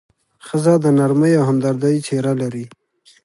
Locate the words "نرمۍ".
0.97-1.33